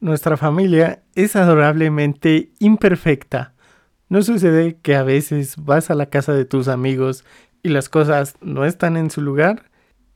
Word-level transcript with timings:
nuestra 0.00 0.36
familia 0.36 1.02
es 1.14 1.36
adorablemente 1.36 2.52
imperfecta. 2.58 3.54
¿No 4.08 4.22
sucede 4.22 4.78
que 4.80 4.96
a 4.96 5.02
veces 5.02 5.54
vas 5.58 5.90
a 5.90 5.94
la 5.94 6.06
casa 6.06 6.32
de 6.32 6.44
tus 6.44 6.68
amigos 6.68 7.24
y 7.62 7.68
las 7.68 7.88
cosas 7.88 8.36
no 8.40 8.64
están 8.64 8.96
en 8.96 9.10
su 9.10 9.20
lugar? 9.20 9.70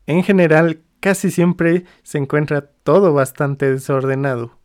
En 0.06 0.22
general, 0.24 0.80
casi 1.00 1.30
siempre 1.30 1.84
se 2.02 2.18
encuentra 2.18 2.62
todo 2.82 3.12
bastante 3.12 3.70
desordenado. 3.70 4.58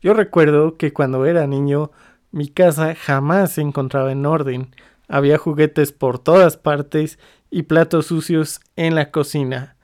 Yo 0.00 0.12
recuerdo 0.12 0.76
que 0.76 0.92
cuando 0.92 1.24
era 1.24 1.46
niño, 1.46 1.90
mi 2.30 2.48
casa 2.48 2.94
jamás 2.94 3.52
se 3.52 3.62
encontraba 3.62 4.12
en 4.12 4.26
orden. 4.26 4.74
Había 5.08 5.38
juguetes 5.38 5.92
por 5.92 6.18
todas 6.18 6.56
partes 6.56 7.18
y 7.50 7.62
platos 7.62 8.06
sucios 8.06 8.60
en 8.76 8.94
la 8.94 9.10
cocina. 9.10 9.76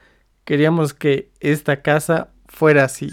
Queríamos 0.45 0.95
que 0.95 1.31
esta 1.41 1.81
casa 1.81 2.29
fuera 2.49 2.85
así. 2.85 3.09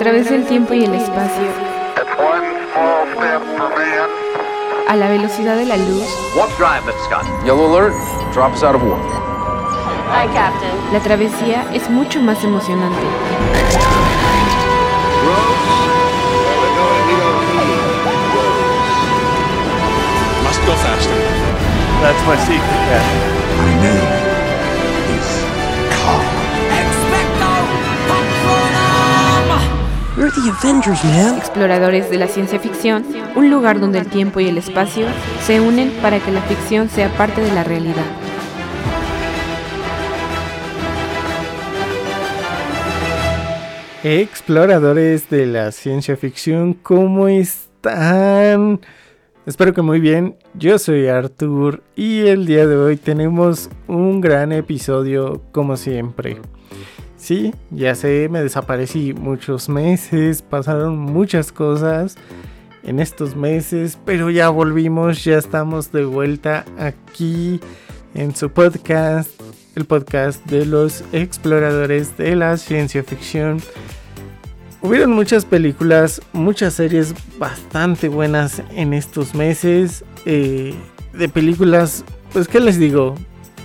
Través 0.00 0.30
del 0.30 0.46
tiempo 0.46 0.72
y 0.72 0.82
el 0.82 0.94
espacio, 0.94 1.44
a 4.88 4.96
la 4.96 5.10
velocidad 5.10 5.56
de 5.56 5.66
la 5.66 5.76
luz, 5.76 6.06
la 10.90 11.00
travesía 11.00 11.66
es 11.74 11.90
mucho 11.90 12.22
más 12.22 12.42
emocionante. 12.42 12.96
That's 22.00 22.26
my 22.26 22.36
secret, 22.46 22.62
Captain. 22.88 23.20
My 23.58 23.74
name 23.82 24.19
We're 30.20 30.30
the 30.32 30.50
Avengers, 30.50 31.02
man. 31.02 31.38
Exploradores 31.38 32.10
de 32.10 32.18
la 32.18 32.28
ciencia 32.28 32.60
ficción, 32.60 33.06
un 33.36 33.48
lugar 33.48 33.80
donde 33.80 34.00
el 34.00 34.06
tiempo 34.06 34.38
y 34.38 34.48
el 34.48 34.58
espacio 34.58 35.06
se 35.46 35.62
unen 35.62 35.90
para 36.02 36.20
que 36.20 36.30
la 36.30 36.42
ficción 36.42 36.90
sea 36.90 37.08
parte 37.16 37.40
de 37.40 37.50
la 37.52 37.64
realidad. 37.64 38.04
Exploradores 44.04 45.30
de 45.30 45.46
la 45.46 45.72
ciencia 45.72 46.18
ficción, 46.18 46.74
¿cómo 46.74 47.26
están? 47.26 48.82
Espero 49.46 49.72
que 49.72 49.80
muy 49.80 50.00
bien, 50.00 50.36
yo 50.52 50.78
soy 50.78 51.06
Arthur 51.06 51.82
y 51.96 52.26
el 52.26 52.44
día 52.44 52.66
de 52.66 52.76
hoy 52.76 52.98
tenemos 52.98 53.70
un 53.86 54.20
gran 54.20 54.52
episodio 54.52 55.40
como 55.50 55.78
siempre. 55.78 56.42
Sí, 57.20 57.52
ya 57.70 57.94
sé, 57.94 58.28
me 58.30 58.42
desaparecí 58.42 59.12
muchos 59.12 59.68
meses, 59.68 60.40
pasaron 60.40 60.98
muchas 60.98 61.52
cosas 61.52 62.16
en 62.82 62.98
estos 62.98 63.36
meses, 63.36 63.98
pero 64.06 64.30
ya 64.30 64.48
volvimos, 64.48 65.22
ya 65.22 65.36
estamos 65.36 65.92
de 65.92 66.06
vuelta 66.06 66.64
aquí 66.78 67.60
en 68.14 68.34
su 68.34 68.48
podcast, 68.50 69.30
el 69.76 69.84
podcast 69.84 70.44
de 70.46 70.64
los 70.64 71.04
exploradores 71.12 72.16
de 72.16 72.36
la 72.36 72.56
ciencia 72.56 73.04
ficción. 73.04 73.60
Hubieron 74.80 75.12
muchas 75.12 75.44
películas, 75.44 76.22
muchas 76.32 76.72
series 76.72 77.14
bastante 77.38 78.08
buenas 78.08 78.62
en 78.74 78.94
estos 78.94 79.34
meses. 79.34 80.04
eh, 80.24 80.74
de 81.12 81.28
películas, 81.28 82.02
pues 82.32 82.48
qué 82.48 82.60
les 82.60 82.78
digo, 82.78 83.14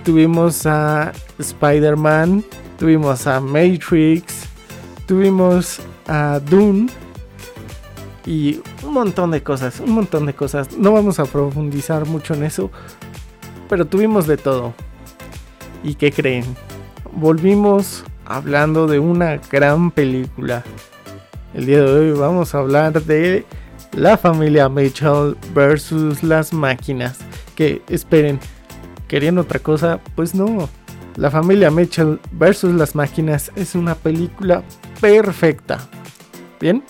tuvimos 0.03 0.65
a 0.65 1.13
Spider-Man, 1.39 2.43
tuvimos 2.77 3.27
a 3.27 3.39
Matrix, 3.39 4.47
tuvimos 5.05 5.81
a 6.07 6.39
Dune 6.39 6.87
y 8.25 8.59
un 8.83 8.93
montón 8.93 9.31
de 9.31 9.43
cosas, 9.43 9.79
un 9.79 9.91
montón 9.91 10.25
de 10.25 10.33
cosas. 10.33 10.77
No 10.77 10.91
vamos 10.91 11.19
a 11.19 11.25
profundizar 11.25 12.05
mucho 12.05 12.33
en 12.33 12.43
eso, 12.43 12.71
pero 13.69 13.85
tuvimos 13.85 14.27
de 14.27 14.37
todo. 14.37 14.73
¿Y 15.83 15.95
qué 15.95 16.11
creen? 16.11 16.43
Volvimos 17.11 18.03
hablando 18.25 18.87
de 18.87 18.99
una 18.99 19.37
gran 19.51 19.91
película. 19.91 20.63
El 21.53 21.67
día 21.67 21.81
de 21.81 21.91
hoy 21.91 22.11
vamos 22.11 22.53
a 22.53 22.59
hablar 22.59 23.03
de 23.03 23.45
la 23.93 24.17
familia 24.17 24.67
Mitchell 24.67 25.37
versus 25.53 26.23
las 26.23 26.51
máquinas. 26.51 27.19
Que 27.55 27.81
esperen, 27.87 28.39
¿querían 29.07 29.37
otra 29.37 29.59
cosa? 29.59 29.99
Pues 30.15 30.35
no. 30.35 30.67
La 31.17 31.31
familia 31.31 31.71
Mitchell 31.71 32.19
versus 32.31 32.73
las 32.75 32.93
máquinas 32.93 33.51
es 33.55 33.75
una 33.75 33.95
película 33.95 34.63
perfecta. 34.99 35.79
Bien, 36.59 36.83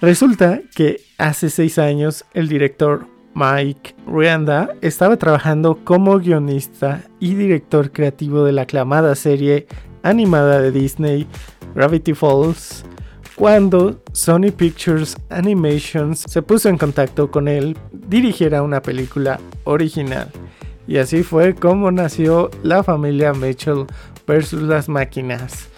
resulta 0.00 0.60
que 0.74 1.00
hace 1.18 1.50
seis 1.50 1.78
años 1.78 2.24
el 2.32 2.48
director 2.48 3.06
Mike 3.34 3.96
Rianda 4.06 4.70
estaba 4.80 5.16
trabajando 5.16 5.80
como 5.82 6.18
guionista 6.18 7.02
y 7.18 7.34
director 7.34 7.90
creativo 7.90 8.44
de 8.44 8.52
la 8.52 8.62
aclamada 8.62 9.16
serie 9.16 9.66
animada 10.04 10.60
de 10.60 10.70
Disney 10.70 11.26
Gravity 11.74 12.14
Falls 12.14 12.84
cuando 13.34 14.00
Sony 14.12 14.52
Pictures 14.56 15.16
Animations 15.30 16.20
se 16.20 16.40
puso 16.42 16.68
en 16.68 16.78
contacto 16.78 17.32
con 17.32 17.48
él 17.48 17.76
dirigiera 17.92 18.62
una 18.62 18.80
película 18.80 19.40
original. 19.64 20.30
Y 20.86 20.98
así 20.98 21.22
fue 21.22 21.54
como 21.54 21.90
nació 21.90 22.50
la 22.62 22.82
familia 22.82 23.32
Mitchell 23.32 23.86
versus 24.26 24.62
las 24.62 24.88
máquinas. 24.88 25.68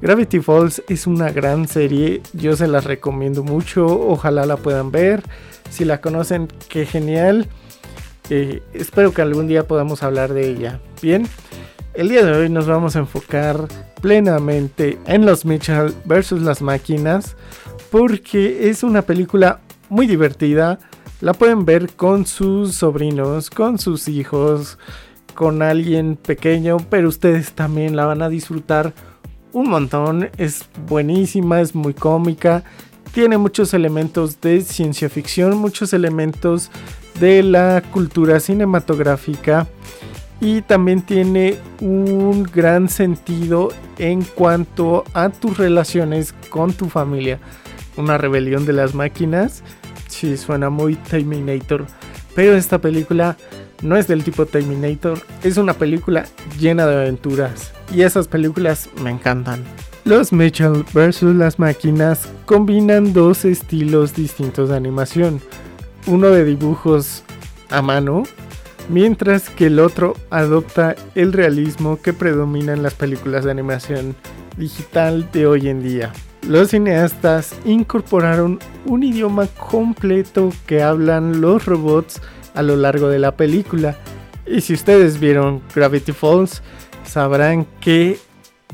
Gravity 0.00 0.40
Falls 0.40 0.82
es 0.88 1.06
una 1.06 1.30
gran 1.30 1.66
serie, 1.68 2.22
yo 2.32 2.54
se 2.54 2.68
las 2.68 2.84
recomiendo 2.84 3.42
mucho, 3.42 3.86
ojalá 3.86 4.44
la 4.44 4.56
puedan 4.56 4.90
ver. 4.90 5.22
Si 5.70 5.84
la 5.84 6.00
conocen, 6.00 6.48
qué 6.68 6.86
genial. 6.86 7.48
Eh, 8.28 8.62
espero 8.72 9.12
que 9.12 9.22
algún 9.22 9.46
día 9.46 9.66
podamos 9.66 10.02
hablar 10.02 10.32
de 10.32 10.48
ella. 10.50 10.80
Bien, 11.00 11.26
el 11.94 12.08
día 12.08 12.24
de 12.24 12.32
hoy 12.32 12.48
nos 12.50 12.66
vamos 12.66 12.96
a 12.96 13.00
enfocar 13.00 13.68
plenamente 14.02 14.98
en 15.06 15.24
los 15.24 15.44
Mitchell 15.44 15.94
versus 16.04 16.42
las 16.42 16.60
máquinas 16.60 17.36
porque 17.90 18.68
es 18.68 18.82
una 18.82 19.02
película 19.02 19.60
muy 19.88 20.06
divertida. 20.06 20.78
La 21.20 21.32
pueden 21.32 21.64
ver 21.64 21.94
con 21.96 22.26
sus 22.26 22.74
sobrinos, 22.74 23.48
con 23.48 23.78
sus 23.78 24.06
hijos, 24.06 24.78
con 25.34 25.62
alguien 25.62 26.16
pequeño, 26.16 26.76
pero 26.90 27.08
ustedes 27.08 27.52
también 27.52 27.96
la 27.96 28.04
van 28.04 28.20
a 28.20 28.28
disfrutar 28.28 28.92
un 29.52 29.70
montón. 29.70 30.28
Es 30.36 30.68
buenísima, 30.86 31.62
es 31.62 31.74
muy 31.74 31.94
cómica. 31.94 32.64
Tiene 33.12 33.38
muchos 33.38 33.72
elementos 33.72 34.40
de 34.42 34.60
ciencia 34.60 35.08
ficción, 35.08 35.56
muchos 35.56 35.94
elementos 35.94 36.70
de 37.18 37.42
la 37.42 37.82
cultura 37.92 38.38
cinematográfica 38.38 39.66
y 40.40 40.60
también 40.60 41.00
tiene 41.00 41.56
un 41.80 42.42
gran 42.42 42.90
sentido 42.90 43.70
en 43.96 44.22
cuanto 44.22 45.04
a 45.14 45.30
tus 45.30 45.56
relaciones 45.56 46.34
con 46.50 46.74
tu 46.74 46.90
familia. 46.90 47.38
Una 47.96 48.18
rebelión 48.18 48.66
de 48.66 48.74
las 48.74 48.94
máquinas, 48.94 49.62
sí 50.08 50.36
suena 50.36 50.70
muy 50.70 50.94
Terminator, 50.96 51.86
pero 52.34 52.54
esta 52.54 52.78
película 52.78 53.36
no 53.82 53.96
es 53.96 54.06
del 54.06 54.24
tipo 54.24 54.46
Terminator, 54.46 55.18
es 55.42 55.56
una 55.56 55.74
película 55.74 56.26
llena 56.58 56.86
de 56.86 56.96
aventuras 56.96 57.72
y 57.94 58.02
esas 58.02 58.28
películas 58.28 58.88
me 59.02 59.10
encantan. 59.10 59.62
Los 60.04 60.32
Mitchell 60.32 60.84
vs. 60.94 61.22
las 61.22 61.58
máquinas 61.58 62.28
combinan 62.44 63.12
dos 63.12 63.44
estilos 63.44 64.14
distintos 64.14 64.68
de 64.68 64.76
animación, 64.76 65.40
uno 66.06 66.30
de 66.30 66.44
dibujos 66.44 67.24
a 67.70 67.82
mano 67.82 68.22
mientras 68.88 69.50
que 69.50 69.66
el 69.66 69.78
otro 69.78 70.14
adopta 70.30 70.94
el 71.14 71.32
realismo 71.32 72.00
que 72.00 72.12
predomina 72.12 72.72
en 72.72 72.82
las 72.82 72.94
películas 72.94 73.44
de 73.44 73.50
animación 73.50 74.14
digital 74.56 75.28
de 75.32 75.46
hoy 75.46 75.68
en 75.68 75.82
día. 75.82 76.12
Los 76.46 76.70
cineastas 76.70 77.54
incorporaron 77.64 78.58
un 78.86 79.02
idioma 79.02 79.46
completo 79.46 80.52
que 80.66 80.82
hablan 80.82 81.40
los 81.40 81.66
robots 81.66 82.20
a 82.54 82.62
lo 82.62 82.76
largo 82.76 83.08
de 83.08 83.18
la 83.18 83.36
película. 83.36 83.96
Y 84.46 84.60
si 84.60 84.74
ustedes 84.74 85.20
vieron 85.20 85.60
Gravity 85.74 86.12
Falls, 86.12 86.62
sabrán 87.04 87.66
que 87.80 88.18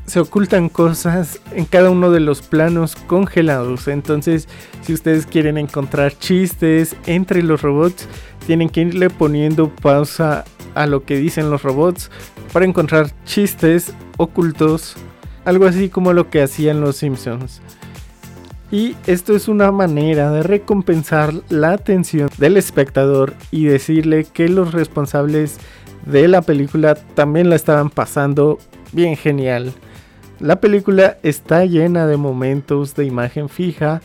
se 0.06 0.20
ocultan 0.20 0.68
cosas 0.68 1.40
en 1.52 1.64
cada 1.64 1.90
uno 1.90 2.10
de 2.10 2.20
los 2.20 2.42
planos 2.42 2.96
congelados. 3.06 3.88
Entonces, 3.88 4.48
si 4.82 4.92
ustedes 4.92 5.26
quieren 5.26 5.58
encontrar 5.58 6.18
chistes 6.18 6.96
entre 7.06 7.42
los 7.42 7.62
robots, 7.62 8.08
tienen 8.46 8.68
que 8.68 8.82
irle 8.82 9.10
poniendo 9.10 9.70
pausa 9.74 10.44
a 10.74 10.86
lo 10.86 11.04
que 11.04 11.16
dicen 11.16 11.50
los 11.50 11.62
robots 11.62 12.10
para 12.52 12.66
encontrar 12.66 13.12
chistes 13.24 13.94
ocultos, 14.16 14.96
algo 15.44 15.66
así 15.66 15.88
como 15.88 16.12
lo 16.12 16.30
que 16.30 16.42
hacían 16.42 16.80
los 16.80 16.96
Simpsons. 16.96 17.62
Y 18.72 18.96
esto 19.06 19.36
es 19.36 19.48
una 19.48 19.70
manera 19.70 20.32
de 20.32 20.42
recompensar 20.42 21.34
la 21.50 21.72
atención 21.72 22.30
del 22.38 22.56
espectador 22.56 23.34
y 23.50 23.66
decirle 23.66 24.24
que 24.24 24.48
los 24.48 24.72
responsables 24.72 25.58
de 26.06 26.26
la 26.26 26.40
película 26.40 26.94
también 26.94 27.50
la 27.50 27.56
estaban 27.56 27.90
pasando 27.90 28.58
bien 28.92 29.14
genial. 29.18 29.74
La 30.40 30.58
película 30.58 31.18
está 31.22 31.66
llena 31.66 32.06
de 32.06 32.16
momentos 32.16 32.94
de 32.94 33.04
imagen 33.04 33.50
fija 33.50 34.00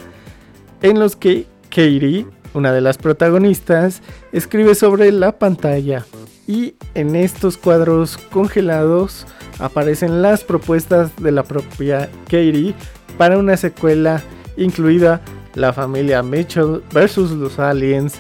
en 0.82 1.00
los 1.00 1.16
que 1.16 1.48
Katie, 1.70 2.26
una 2.54 2.74
de 2.74 2.82
las 2.82 2.98
protagonistas, 2.98 4.02
escribe 4.34 4.76
sobre 4.76 5.14
la 5.14 5.40
pantalla 5.40 6.06
y 6.46 6.76
en 6.94 7.16
estos 7.16 7.56
cuadros 7.56 8.18
congelados 8.18 9.28
aparecen 9.60 10.22
las 10.22 10.44
propuestas 10.44 11.16
de 11.16 11.32
la 11.32 11.44
propia 11.44 12.10
Katie 12.26 12.76
para 13.18 13.38
una 13.38 13.56
secuela 13.56 14.22
incluida 14.58 15.22
la 15.56 15.72
familia 15.72 16.22
Mitchell 16.22 16.84
versus 16.92 17.32
los 17.32 17.58
aliens, 17.60 18.16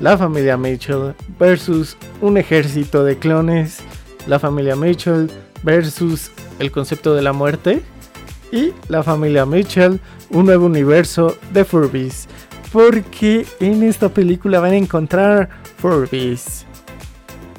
la 0.00 0.18
familia 0.18 0.56
Mitchell 0.56 1.14
versus 1.38 1.96
un 2.20 2.36
ejército 2.36 3.04
de 3.04 3.16
clones, 3.18 3.78
la 4.26 4.38
familia 4.38 4.76
Mitchell 4.76 5.30
versus 5.62 6.30
el 6.58 6.70
concepto 6.70 7.14
de 7.14 7.22
la 7.22 7.32
muerte 7.32 7.82
y 8.52 8.72
la 8.88 9.02
familia 9.02 9.46
Mitchell, 9.46 10.00
un 10.30 10.46
nuevo 10.46 10.66
universo 10.66 11.36
de 11.52 11.64
Furbies. 11.64 12.28
Porque 12.72 13.46
en 13.60 13.82
esta 13.82 14.08
película 14.08 14.60
van 14.60 14.72
a 14.72 14.76
encontrar 14.76 15.48
Furbies. 15.78 16.66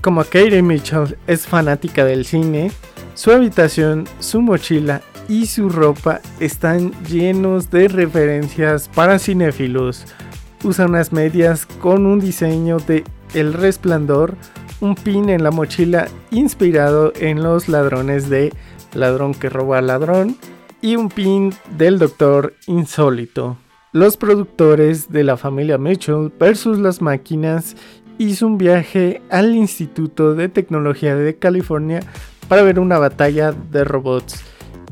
Como 0.01 0.23
Katie 0.23 0.61
Mitchell 0.61 1.17
es 1.25 1.47
fanática 1.47 2.05
del 2.05 2.25
cine, 2.25 2.71
su 3.13 3.31
habitación, 3.31 4.07
su 4.19 4.41
mochila 4.41 5.01
y 5.27 5.45
su 5.47 5.69
ropa 5.69 6.21
están 6.39 6.91
llenos 7.05 7.69
de 7.69 7.87
referencias 7.87 8.89
para 8.93 9.19
cinéfilos. 9.19 10.05
Usa 10.63 10.85
unas 10.85 11.11
medias 11.11 11.65
con 11.65 12.05
un 12.05 12.19
diseño 12.19 12.77
de 12.79 13.03
El 13.33 13.53
Resplandor, 13.53 14.35
un 14.79 14.95
pin 14.95 15.29
en 15.29 15.43
la 15.43 15.51
mochila 15.51 16.07
inspirado 16.31 17.13
en 17.15 17.43
los 17.43 17.67
ladrones 17.67 18.29
de 18.29 18.53
Ladrón 18.93 19.33
que 19.33 19.49
roba 19.49 19.79
al 19.79 19.87
ladrón 19.87 20.37
y 20.81 20.95
un 20.95 21.09
pin 21.09 21.53
del 21.77 21.99
Doctor 21.99 22.53
Insólito. 22.67 23.57
Los 23.91 24.17
productores 24.17 25.11
de 25.11 25.23
la 25.23 25.37
familia 25.37 25.77
Mitchell 25.77 26.31
versus 26.39 26.79
las 26.79 27.01
máquinas 27.01 27.75
hizo 28.17 28.47
un 28.47 28.57
viaje 28.57 29.21
al 29.29 29.55
Instituto 29.55 30.33
de 30.35 30.49
Tecnología 30.49 31.15
de 31.15 31.35
California 31.35 31.99
para 32.47 32.63
ver 32.63 32.79
una 32.79 32.97
batalla 32.97 33.51
de 33.51 33.83
robots 33.83 34.43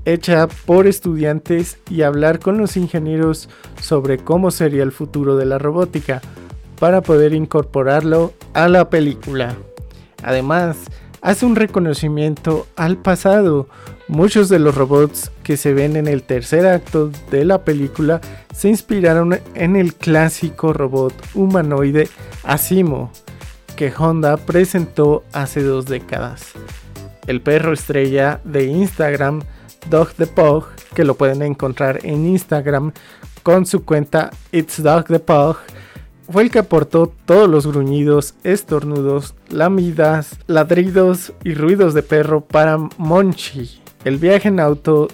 hecha 0.06 0.48
por 0.66 0.88
estudiantes 0.88 1.80
y 1.90 2.04
hablar 2.04 2.40
con 2.40 2.58
los 2.58 2.78
ingenieros 2.78 3.50
sobre 3.82 4.18
cómo 4.18 4.52
sería 4.52 4.84
el 4.84 4.92
futuro 4.92 5.36
de 5.36 5.46
la 5.46 5.58
robótica 5.58 6.22
para 6.80 7.02
poder 7.02 7.34
incorporarlo 7.34 8.34
a 8.54 8.68
la 8.68 8.90
película. 8.90 9.56
Además, 10.24 10.78
hace 11.22 11.46
un 11.46 11.56
reconocimiento 11.56 12.68
al 12.76 12.98
pasado. 12.98 13.68
Muchos 14.08 14.50
de 14.50 14.60
los 14.60 14.76
robots 14.76 15.32
que 15.42 15.58
se 15.58 15.74
ven 15.74 15.96
en 15.96 16.08
el 16.08 16.24
tercer 16.24 16.68
acto 16.68 17.12
de 17.32 17.44
la 17.44 17.64
película 17.64 18.22
se 18.54 18.70
inspiraron 18.70 19.40
en 19.56 19.76
el 19.76 19.96
clásico 19.96 20.74
robot 20.74 21.14
humanoide 21.34 22.08
Asimo 22.44 23.12
que 23.76 23.92
Honda 23.98 24.38
presentó 24.38 25.24
hace 25.34 25.64
dos 25.64 25.88
décadas 25.88 26.54
el 27.28 27.42
perro 27.42 27.74
estrella 27.74 28.40
de 28.44 28.66
Instagram, 28.66 29.42
Dog 29.90 30.14
the 30.14 30.28
Pug, 30.28 30.66
que 30.94 31.04
lo 31.04 31.16
pueden 31.16 31.42
encontrar 31.42 32.00
en 32.04 32.26
Instagram 32.28 32.92
con 33.44 33.66
su 33.66 33.84
cuenta 33.84 34.32
It's 34.52 34.82
Dog 34.82 35.06
the 35.06 35.20
Pug, 35.20 35.58
fue 36.30 36.44
el 36.44 36.52
que 36.52 36.60
aportó 36.60 37.14
todos 37.26 37.48
los 37.48 37.68
gruñidos, 37.68 38.34
estornudos, 38.44 39.36
lamidas, 39.50 40.40
ladridos 40.48 41.34
y 41.44 41.54
ruidos 41.54 41.94
de 41.94 42.02
perro 42.02 42.42
para 42.42 42.78
Monchi. 42.98 43.80
El 44.04 44.18
viaje 44.18 44.48
en 44.48 44.60
auto 44.60 45.08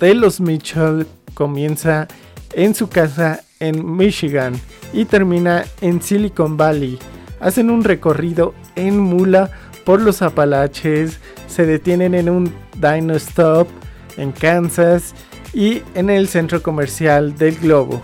de 0.00 0.14
los 0.14 0.40
Mitchell 0.40 1.06
comienza 1.34 2.08
en 2.52 2.74
su 2.74 2.88
casa 2.88 3.44
en 3.60 3.96
Michigan 3.96 4.54
y 4.92 5.04
termina 5.04 5.64
en 5.80 6.02
Silicon 6.02 6.56
Valley. 6.56 6.98
Hacen 7.38 7.70
un 7.70 7.84
recorrido 7.84 8.54
en 8.74 8.98
mula 8.98 9.50
por 9.84 10.00
los 10.00 10.22
Apalaches, 10.22 11.20
se 11.46 11.64
detienen 11.64 12.14
en 12.14 12.28
un 12.28 12.52
Dino 12.80 13.14
Stop 13.14 13.68
en 14.16 14.32
Kansas 14.32 15.14
y 15.52 15.82
en 15.94 16.10
el 16.10 16.28
centro 16.28 16.62
comercial 16.62 17.36
del 17.36 17.56
Globo, 17.56 18.02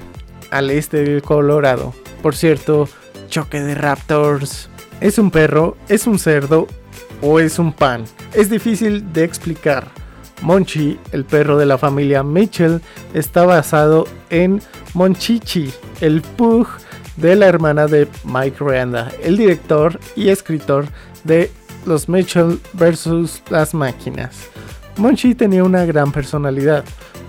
al 0.50 0.70
este 0.70 1.05
del 1.05 1.23
Colorado. 1.23 1.94
Por 2.23 2.35
cierto, 2.35 2.88
choque 3.29 3.61
de 3.61 3.75
Raptors. 3.75 4.69
¿Es 5.00 5.19
un 5.19 5.31
perro? 5.31 5.76
¿Es 5.88 6.06
un 6.06 6.19
cerdo? 6.19 6.67
¿O 7.20 7.41
es 7.41 7.59
un 7.59 7.73
pan? 7.73 8.05
Es 8.35 8.50
difícil 8.50 9.12
de 9.12 9.25
explicar. 9.25 9.88
Monchi, 10.43 10.99
el 11.12 11.25
perro 11.25 11.56
de 11.56 11.67
la 11.67 11.79
familia 11.79 12.23
Mitchell, 12.23 12.81
está 13.14 13.44
basado 13.44 14.06
en 14.31 14.61
Monchichi, 14.94 15.73
el 16.00 16.20
pug 16.20 16.67
de 17.17 17.37
la 17.37 17.47
hermana 17.47 17.87
de 17.87 18.09
Mike 18.25 18.56
Randa, 18.61 19.12
el 19.23 19.37
director 19.37 19.99
y 20.17 20.29
escritor 20.29 20.87
de 21.25 21.50
los 21.87 22.09
Mitchell 22.09 22.61
versus 22.75 23.43
las 23.50 23.75
máquinas. 23.75 24.49
Monchi 24.97 25.35
tenía 25.35 25.65
una 25.65 25.85
gran 25.85 26.12
personalidad. 26.12 26.85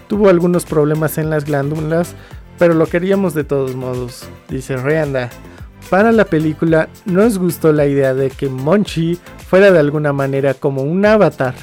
Tuvo 0.07 0.30
algunos 0.30 0.65
problemas 0.65 1.18
en 1.18 1.30
las 1.30 1.45
glándulas, 1.45 2.15
pero 2.60 2.74
lo 2.74 2.86
queríamos 2.86 3.33
de 3.33 3.44
todos 3.44 3.75
modos, 3.75 4.27
dice 4.50 4.77
Rianda. 4.77 5.30
Para 5.89 6.12
la 6.12 6.25
película 6.25 6.89
nos 7.06 7.38
gustó 7.38 7.71
la 7.71 7.86
idea 7.86 8.13
de 8.13 8.30
que 8.30 8.50
Monchi 8.50 9.18
fuera 9.48 9.71
de 9.71 9.80
alguna 9.80 10.13
manera 10.13 10.54
como 10.54 10.81
un 10.81 11.06
avatar 11.06 11.54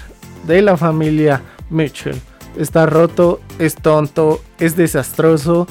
de 0.47 0.63
la 0.63 0.77
familia 0.77 1.43
Mitchell. 1.71 2.17
Está 2.57 2.87
roto, 2.87 3.41
es 3.59 3.77
tonto, 3.77 4.41
es 4.59 4.77
desastroso, 4.77 5.67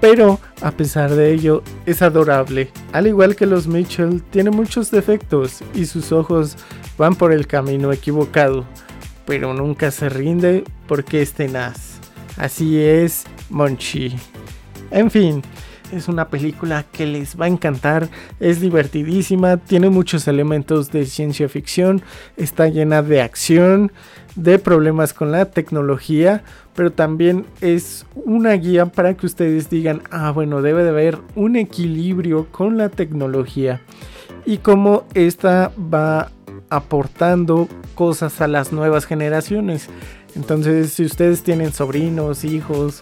pero 0.00 0.40
a 0.62 0.70
pesar 0.70 1.14
de 1.14 1.32
ello 1.32 1.62
es 1.86 2.02
adorable. 2.02 2.70
Al 2.92 3.06
igual 3.06 3.36
que 3.36 3.46
los 3.46 3.66
Mitchell, 3.66 4.22
tiene 4.30 4.50
muchos 4.50 4.90
defectos 4.90 5.60
y 5.74 5.86
sus 5.86 6.12
ojos 6.12 6.56
van 6.96 7.14
por 7.14 7.32
el 7.32 7.46
camino 7.46 7.92
equivocado, 7.92 8.64
pero 9.30 9.54
nunca 9.54 9.92
se 9.92 10.08
rinde 10.08 10.64
porque 10.88 11.22
es 11.22 11.34
tenaz. 11.34 12.00
Así 12.36 12.82
es 12.82 13.22
Monchi. 13.48 14.16
En 14.90 15.08
fin, 15.08 15.40
es 15.92 16.08
una 16.08 16.26
película 16.26 16.84
que 16.90 17.06
les 17.06 17.40
va 17.40 17.44
a 17.44 17.48
encantar, 17.48 18.08
es 18.40 18.60
divertidísima, 18.60 19.58
tiene 19.58 19.88
muchos 19.88 20.26
elementos 20.26 20.90
de 20.90 21.06
ciencia 21.06 21.48
ficción, 21.48 22.02
está 22.36 22.66
llena 22.66 23.02
de 23.02 23.22
acción, 23.22 23.92
de 24.34 24.58
problemas 24.58 25.14
con 25.14 25.30
la 25.30 25.44
tecnología, 25.44 26.42
pero 26.74 26.90
también 26.90 27.46
es 27.60 28.06
una 28.16 28.54
guía 28.54 28.86
para 28.86 29.14
que 29.14 29.26
ustedes 29.26 29.70
digan, 29.70 30.02
ah, 30.10 30.32
bueno, 30.32 30.60
debe 30.60 30.82
de 30.82 30.88
haber 30.88 31.18
un 31.36 31.54
equilibrio 31.54 32.48
con 32.50 32.76
la 32.76 32.88
tecnología 32.88 33.80
y 34.44 34.58
cómo 34.58 35.04
esta 35.14 35.70
va 35.78 36.32
aportando 36.68 37.68
cosas 38.00 38.40
a 38.40 38.48
las 38.48 38.72
nuevas 38.72 39.04
generaciones. 39.04 39.90
Entonces, 40.34 40.94
si 40.94 41.04
ustedes 41.04 41.42
tienen 41.42 41.70
sobrinos, 41.70 42.44
hijos, 42.44 43.00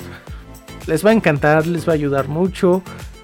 les 0.88 1.06
va 1.06 1.10
a 1.10 1.12
encantar, 1.12 1.68
les 1.68 1.86
va 1.86 1.92
a 1.92 1.94
ayudar 1.94 2.26
mucho. 2.26 2.82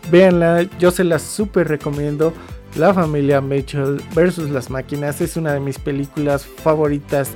Véanla, 0.09 0.69
yo 0.79 0.93
se 0.93 1.03
la 1.03 1.19
súper 1.19 1.67
recomiendo. 1.67 2.33
La 2.77 2.95
familia 2.95 3.41
Mitchell 3.41 4.01
versus 4.15 4.51
las 4.51 4.71
máquinas 4.71 5.21
es 5.21 5.37
una 5.37 5.53
de 5.53 5.59
mis 5.59 5.81
películas 5.81 6.47
favoritas 6.47 7.31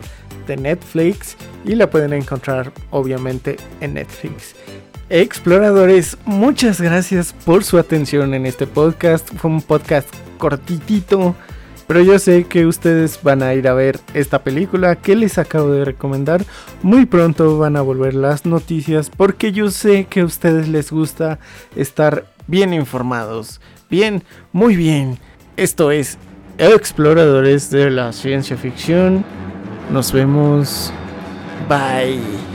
de 0.47 0.57
Netflix 0.57 1.37
y 1.65 1.75
la 1.75 1.91
pueden 1.91 2.13
encontrar 2.13 2.73
obviamente 2.93 3.57
en 3.81 3.95
Netflix. 3.95 4.55
Exploradores, 5.11 6.17
muchas 6.27 6.81
gracias 6.81 7.33
por 7.45 7.65
su 7.65 7.77
atención 7.77 8.35
en 8.35 8.47
este 8.47 8.69
podcast. 8.69 9.35
Fue 9.35 9.51
un 9.51 9.63
podcast 9.63 10.09
cortitito 10.39 11.35
pero 11.89 12.03
yo 12.03 12.19
sé 12.19 12.45
que 12.45 12.67
ustedes 12.67 13.19
van 13.23 13.43
a 13.43 13.55
ir 13.55 13.67
a 13.67 13.73
ver 13.73 13.99
esta 14.13 14.45
película 14.45 14.95
que 14.95 15.17
les 15.17 15.39
acabo 15.39 15.71
de 15.73 15.87
recomendar. 15.87 16.45
Muy 16.83 17.07
pronto 17.07 17.59
van 17.59 17.77
a 17.77 17.81
volver 17.81 18.15
las 18.15 18.45
noticias 18.45 19.11
porque 19.11 19.51
yo 19.53 19.71
sé 19.71 20.05
que 20.05 20.21
a 20.21 20.27
ustedes 20.27 20.69
les 20.69 20.93
gusta 20.93 21.39
estar 21.75 22.27
bien 22.47 22.75
informados. 22.75 23.61
Bien, 23.89 24.23
muy 24.53 24.77
bien. 24.77 25.19
Esto 25.57 25.91
es 25.91 26.19
Exploradores 26.59 27.71
de 27.71 27.91
la 27.91 28.13
Ciencia 28.13 28.57
Ficción. 28.57 29.25
Nos 29.91 30.13
vemos. 30.13 30.93
Bye. 31.69 32.48